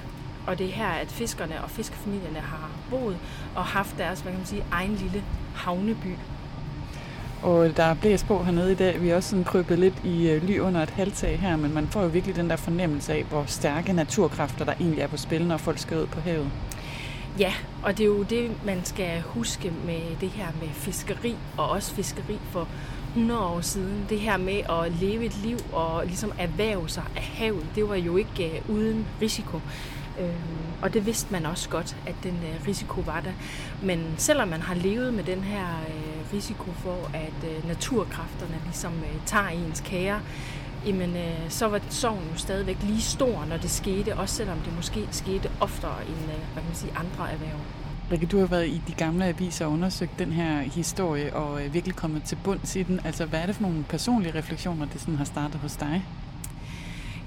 og 0.47 0.57
det 0.57 0.67
er 0.67 0.71
her, 0.71 0.87
at 0.87 1.11
fiskerne 1.11 1.63
og 1.63 1.69
fiskefamilierne 1.69 2.39
har 2.39 2.69
boet 2.89 3.17
og 3.55 3.65
haft 3.65 3.97
deres 3.97 4.21
hvad 4.21 4.31
kan 4.31 4.39
man 4.39 4.47
sige, 4.47 4.65
egen 4.71 4.95
lille 4.95 5.23
havneby. 5.55 6.15
Og 7.43 7.77
der 7.77 7.83
er 7.83 7.93
blæs 7.93 8.23
på 8.23 8.43
hernede 8.43 8.71
i 8.71 8.75
dag. 8.75 9.01
Vi 9.01 9.09
er 9.09 9.15
også 9.15 9.29
sådan 9.29 9.43
krybet 9.43 9.79
lidt 9.79 9.93
i 10.03 10.29
øh, 10.29 10.43
ly 10.43 10.59
under 10.59 10.83
et 10.83 10.89
halvtag 10.89 11.39
her, 11.39 11.55
men 11.55 11.73
man 11.73 11.87
får 11.87 12.01
jo 12.01 12.07
virkelig 12.07 12.35
den 12.35 12.49
der 12.49 12.55
fornemmelse 12.55 13.13
af, 13.13 13.23
hvor 13.23 13.43
stærke 13.47 13.93
naturkræfter 13.93 14.65
der 14.65 14.73
egentlig 14.73 15.01
er 15.01 15.07
på 15.07 15.17
spil, 15.17 15.45
når 15.45 15.57
folk 15.57 15.77
skal 15.77 15.97
ud 15.97 16.07
på 16.07 16.19
havet. 16.19 16.47
Ja, 17.39 17.53
og 17.83 17.97
det 17.97 18.03
er 18.03 18.07
jo 18.07 18.23
det, 18.23 18.65
man 18.65 18.85
skal 18.85 19.21
huske 19.21 19.73
med 19.85 20.01
det 20.21 20.29
her 20.29 20.47
med 20.61 20.69
fiskeri, 20.69 21.35
og 21.57 21.69
også 21.69 21.93
fiskeri 21.93 22.39
for 22.51 22.67
100 23.07 23.41
år 23.41 23.61
siden. 23.61 24.05
Det 24.09 24.19
her 24.19 24.37
med 24.37 24.59
at 24.69 24.91
leve 25.01 25.25
et 25.25 25.37
liv 25.43 25.57
og 25.73 26.05
ligesom 26.05 26.31
erhverve 26.39 26.89
sig 26.89 27.03
af 27.15 27.23
havet, 27.23 27.65
det 27.75 27.89
var 27.89 27.95
jo 27.95 28.17
ikke 28.17 28.63
uh, 28.69 28.75
uden 28.75 29.05
risiko. 29.21 29.59
Øh, 30.19 30.35
og 30.81 30.93
det 30.93 31.05
vidste 31.05 31.31
man 31.31 31.45
også 31.45 31.69
godt, 31.69 31.97
at 32.07 32.15
den 32.23 32.33
øh, 32.33 32.67
risiko 32.67 33.01
var 33.01 33.19
der. 33.19 33.31
Men 33.83 34.13
selvom 34.17 34.47
man 34.47 34.61
har 34.61 34.75
levet 34.75 35.13
med 35.13 35.23
den 35.23 35.39
her 35.39 35.67
øh, 35.67 36.33
risiko 36.33 36.71
for, 36.71 37.11
at 37.13 37.49
øh, 37.49 37.67
naturkræfterne 37.67 38.55
ligesom 38.63 38.93
øh, 38.93 39.25
tager 39.25 39.47
ens 39.47 39.81
kære, 39.85 40.21
jamen, 40.85 41.15
øh, 41.15 41.49
så 41.49 41.67
var 41.67 41.81
sorgen 41.89 42.29
jo 42.31 42.37
stadigvæk 42.37 42.77
lige 42.83 43.01
stor, 43.01 43.45
når 43.49 43.57
det 43.57 43.69
skete, 43.71 44.17
også 44.17 44.35
selvom 44.35 44.57
det 44.57 44.75
måske 44.75 45.07
skete 45.11 45.49
oftere 45.59 46.05
end 46.07 46.21
øh, 46.23 46.27
hvad 46.27 46.63
kan 46.63 46.63
man 46.65 46.75
sige, 46.75 46.93
andre 46.95 47.31
erhverv. 47.31 47.59
Rikke, 48.11 48.25
du 48.25 48.39
har 48.39 48.45
været 48.45 48.67
i 48.67 48.81
de 48.87 48.93
gamle 48.93 49.25
aviser 49.25 49.65
og 49.65 49.71
undersøgt 49.71 50.19
den 50.19 50.31
her 50.31 50.61
historie 50.61 51.35
og 51.35 51.65
øh, 51.65 51.73
virkelig 51.73 51.95
kommet 51.95 52.23
til 52.23 52.37
bunds 52.43 52.75
i 52.75 52.83
den. 52.83 52.99
Altså, 53.03 53.25
hvad 53.25 53.39
er 53.39 53.45
det 53.45 53.55
for 53.55 53.61
nogle 53.61 53.83
personlige 53.89 54.35
refleksioner, 54.35 54.85
det 54.85 55.01
sådan 55.01 55.15
har 55.15 55.25
startet 55.25 55.59
hos 55.59 55.75
dig? 55.75 56.05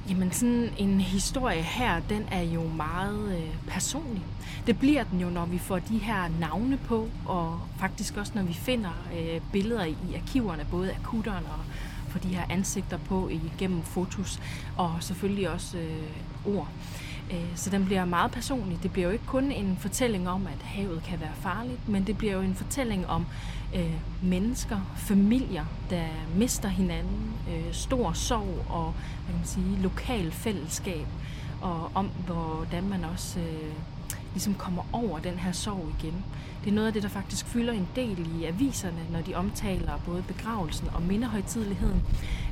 Jamen 0.09 0.33
sådan 0.33 0.71
en 0.79 1.01
historie 1.01 1.63
her, 1.63 2.01
den 2.09 2.27
er 2.31 2.43
jo 2.43 2.69
meget 2.69 3.37
øh, 3.37 3.57
personlig. 3.69 4.23
Det 4.67 4.79
bliver 4.79 5.05
den 5.05 5.21
jo, 5.21 5.29
når 5.29 5.47
vi 5.47 5.59
får 5.59 5.79
de 5.79 5.99
her 5.99 6.29
navne 6.41 6.77
på, 6.77 7.09
og 7.27 7.61
faktisk 7.79 8.17
også 8.17 8.33
når 8.35 8.43
vi 8.43 8.53
finder 8.53 8.91
øh, 9.19 9.41
billeder 9.53 9.85
i 9.85 10.15
arkiverne, 10.15 10.67
både 10.71 10.91
af 10.91 11.03
kutteren 11.03 11.45
og 11.45 11.65
for 12.09 12.19
de 12.19 12.29
her 12.29 12.43
ansigter 12.51 12.99
på 12.99 13.29
igennem 13.29 13.83
fotos, 13.83 14.41
og 14.77 14.97
selvfølgelig 15.01 15.51
også 15.51 15.79
øh, 15.79 16.55
ord. 16.57 16.69
Øh, 17.33 17.57
så 17.57 17.71
den 17.71 17.85
bliver 17.85 18.05
meget 18.05 18.31
personlig. 18.31 18.83
Det 18.83 18.93
bliver 18.93 19.07
jo 19.07 19.13
ikke 19.13 19.27
kun 19.27 19.53
en 19.53 19.77
fortælling 19.81 20.29
om, 20.29 20.47
at 20.47 20.63
havet 20.63 21.03
kan 21.03 21.21
være 21.21 21.35
farligt, 21.41 21.89
men 21.89 22.07
det 22.07 22.19
bliver 22.19 22.33
jo 22.33 22.41
en 22.41 22.55
fortælling 22.55 23.07
om 23.07 23.27
øh, 23.75 23.95
mennesker, 24.23 24.81
familier, 24.97 25.65
der 25.91 26.07
mister 26.37 26.69
hinanden, 26.69 27.33
øh, 27.49 27.73
stor 27.73 28.13
sorg 28.13 28.65
og 28.69 28.93
hvad 28.93 29.27
kan 29.27 29.35
man 29.35 29.47
sige, 29.47 29.83
lokal 29.83 30.33
fællesskab, 30.33 31.07
og 31.63 31.91
om 31.95 32.11
hvordan 32.27 32.89
man 32.89 33.05
også 33.05 33.41
øh, 33.41 33.73
ligesom 34.33 34.55
kommer 34.55 34.83
over 34.93 35.19
den 35.19 35.35
her 35.35 35.53
sorg 35.53 35.89
igen. 35.99 36.25
Det 36.65 36.71
er 36.71 36.75
noget 36.75 36.87
af 36.87 36.93
det, 36.93 37.03
der 37.03 37.09
faktisk 37.09 37.47
fylder 37.47 37.73
en 37.73 37.89
del 37.97 38.41
i 38.41 38.45
aviserne, 38.45 39.07
når 39.13 39.21
de 39.21 39.35
omtaler 39.35 39.99
både 40.07 40.23
begravelsen 40.23 40.89
og 40.95 41.03
mindehøjtideligheden. 41.03 42.03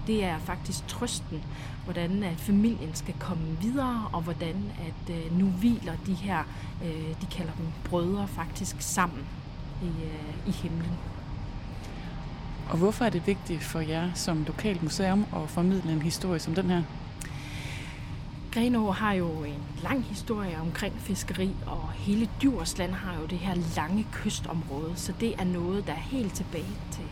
Det 0.07 0.25
er 0.25 0.39
faktisk 0.39 0.89
trøsten, 0.89 1.43
hvordan 1.85 2.23
at 2.23 2.41
familien 2.41 2.95
skal 2.95 3.15
komme 3.21 3.57
videre, 3.61 4.09
og 4.13 4.23
hvordan 4.23 4.73
at 4.79 5.15
øh, 5.15 5.39
nu 5.39 5.47
hviler 5.47 5.93
de 6.07 6.15
her, 6.15 6.39
øh, 6.85 7.21
de 7.21 7.27
kalder 7.31 7.53
dem 7.53 7.67
brødre, 7.85 8.29
faktisk 8.29 8.77
sammen 8.79 9.27
i, 9.83 10.05
øh, 10.05 10.49
i 10.49 10.51
himlen. 10.51 10.99
Og 12.71 12.79
hvorfor 12.79 13.05
er 13.05 13.11
det 13.11 13.27
vigtigt 13.27 13.63
for 13.63 13.81
jer 13.81 14.11
som 14.15 14.45
lokalt 14.47 14.83
museum 14.83 15.27
at 15.37 15.49
formidle 15.49 15.93
en 15.93 16.03
historie 16.03 16.39
som 16.39 16.55
den 16.55 16.71
her? 16.71 16.83
Grenå 18.53 18.91
har 18.91 19.13
jo 19.13 19.45
en 19.45 19.63
lang 19.83 20.05
historie 20.05 20.61
omkring 20.61 20.95
fiskeri, 20.99 21.51
og 21.67 21.93
hele 21.93 22.29
Djursland 22.41 22.93
har 22.93 23.21
jo 23.21 23.27
det 23.27 23.39
her 23.39 23.55
lange 23.77 24.07
kystområde, 24.13 24.93
så 24.97 25.13
det 25.21 25.35
er 25.41 25.45
noget, 25.45 25.87
der 25.87 25.93
helt 25.93 26.35
tilbage 26.35 26.77
til 26.91 27.05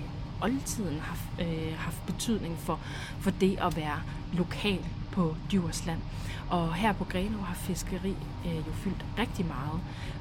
oldtiden 0.43 1.01
har 1.01 1.17
øh, 1.41 1.75
haft 1.77 2.07
betydning 2.07 2.59
for, 2.59 2.81
for 3.21 3.31
det 3.31 3.59
at 3.63 3.77
være 3.77 4.03
lokal 4.33 4.85
på 5.13 5.37
Djursland. 5.51 6.01
Og 6.51 6.75
her 6.75 6.93
på 6.93 7.05
Grenå 7.05 7.39
har 7.39 7.55
fiskeri 7.55 8.17
øh, 8.47 8.57
jo 8.57 8.73
fyldt 8.73 9.05
rigtig 9.19 9.47
meget, 9.47 9.81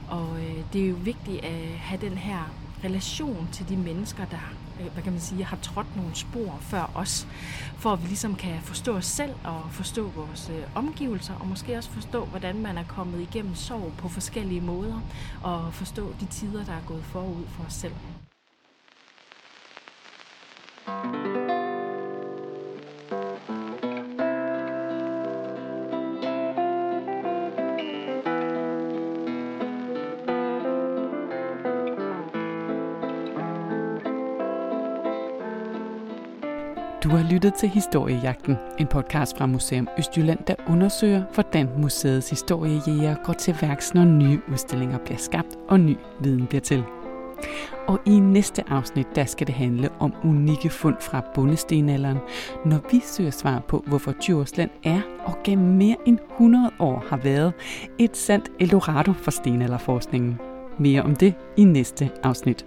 og 0.09 0.37
øh, 0.39 0.63
det 0.73 0.85
er 0.85 0.89
jo 0.89 0.95
vigtigt 0.95 1.45
at 1.45 1.77
have 1.77 2.01
den 2.01 2.17
her 2.17 2.51
relation 2.83 3.49
til 3.51 3.69
de 3.69 3.77
mennesker, 3.77 4.25
der 4.25 4.53
øh, 4.79 4.93
hvad 4.93 5.03
kan 5.03 5.11
man 5.11 5.21
sige, 5.21 5.43
har 5.43 5.57
trådt 5.57 5.95
nogle 5.95 6.15
spor 6.15 6.57
før 6.61 6.91
os, 6.95 7.27
for 7.77 7.93
at 7.93 8.01
vi 8.01 8.07
ligesom 8.07 8.35
kan 8.35 8.61
forstå 8.61 8.95
os 8.95 9.05
selv 9.05 9.31
og 9.43 9.61
forstå 9.71 10.09
vores 10.09 10.49
øh, 10.49 10.63
omgivelser, 10.75 11.33
og 11.33 11.47
måske 11.47 11.77
også 11.77 11.89
forstå, 11.89 12.25
hvordan 12.25 12.61
man 12.61 12.77
er 12.77 12.83
kommet 12.83 13.21
igennem 13.21 13.55
sorg 13.55 13.93
på 13.97 14.09
forskellige 14.09 14.61
måder, 14.61 15.01
og 15.43 15.73
forstå 15.73 16.13
de 16.19 16.25
tider, 16.25 16.65
der 16.65 16.73
er 16.73 16.83
gået 16.87 17.03
forud 17.03 17.45
for 17.47 17.63
os 17.63 17.73
selv. 17.73 17.93
Du 37.09 37.15
har 37.15 37.31
lyttet 37.31 37.53
til 37.53 37.69
Historiejagten, 37.69 38.55
en 38.79 38.87
podcast 38.87 39.37
fra 39.37 39.45
Museum 39.45 39.87
Østjylland, 39.97 40.39
der 40.47 40.55
undersøger, 40.67 41.23
hvordan 41.33 41.69
museets 41.77 42.29
historiejæger 42.29 43.15
går 43.23 43.33
til 43.33 43.55
værks, 43.61 43.93
når 43.93 44.03
nye 44.03 44.41
udstillinger 44.51 44.97
bliver 44.97 45.17
skabt 45.17 45.57
og 45.67 45.79
ny 45.79 45.97
viden 46.21 46.47
bliver 46.47 46.61
til. 46.61 46.83
Og 47.87 47.99
i 48.05 48.19
næste 48.19 48.63
afsnit, 48.69 49.07
der 49.15 49.25
skal 49.25 49.47
det 49.47 49.55
handle 49.55 49.89
om 49.99 50.13
unikke 50.23 50.69
fund 50.69 50.95
fra 50.99 51.21
bundestenalderen, 51.35 52.17
når 52.65 52.79
vi 52.91 52.99
søger 53.03 53.31
svar 53.31 53.59
på, 53.67 53.83
hvorfor 53.87 54.13
Djursland 54.21 54.69
er 54.83 55.01
og 55.25 55.37
gennem 55.43 55.67
mere 55.67 55.95
end 56.05 56.17
100 56.31 56.71
år 56.79 57.03
har 57.09 57.17
været 57.17 57.53
et 57.99 58.17
sandt 58.17 58.51
Eldorado 58.59 59.13
for 59.13 59.31
stenalderforskningen. 59.31 60.39
Mere 60.77 61.01
om 61.01 61.15
det 61.15 61.33
i 61.57 61.63
næste 61.63 62.09
afsnit. 62.23 62.65